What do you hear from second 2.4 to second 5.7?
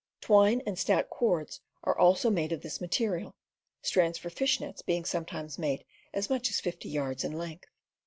of this material, strands for fish nets being sometimes